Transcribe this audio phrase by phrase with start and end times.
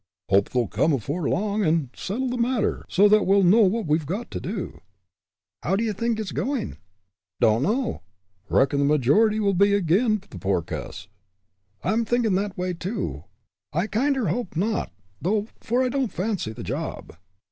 [0.29, 4.07] "Hope they'll come afore long and settle the matter, so that we'll know what we've
[4.07, 4.81] got to do."
[5.61, 6.77] "How d'ye think it's going?"
[7.39, 8.01] "Dunno.
[8.49, 11.07] Reckon the majority'll be ag'in' the poor cuss."
[11.83, 13.25] "I'm thinkin' that way, too.
[13.73, 14.91] I kinder hope not,
[15.21, 17.15] though, for I don't fancy the job."